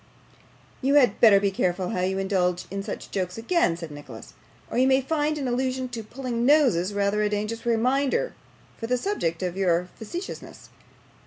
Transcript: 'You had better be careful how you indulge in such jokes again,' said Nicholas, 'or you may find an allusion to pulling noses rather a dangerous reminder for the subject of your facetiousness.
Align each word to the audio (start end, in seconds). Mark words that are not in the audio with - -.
'You 0.81 0.95
had 0.95 1.21
better 1.21 1.39
be 1.39 1.51
careful 1.51 1.89
how 1.89 2.01
you 2.01 2.17
indulge 2.17 2.65
in 2.71 2.81
such 2.81 3.11
jokes 3.11 3.37
again,' 3.37 3.77
said 3.77 3.91
Nicholas, 3.91 4.33
'or 4.71 4.79
you 4.79 4.87
may 4.87 4.99
find 4.99 5.37
an 5.37 5.47
allusion 5.47 5.89
to 5.89 6.01
pulling 6.01 6.43
noses 6.43 6.91
rather 6.91 7.21
a 7.21 7.29
dangerous 7.29 7.67
reminder 7.67 8.33
for 8.77 8.87
the 8.87 8.97
subject 8.97 9.43
of 9.43 9.55
your 9.55 9.89
facetiousness. 9.93 10.69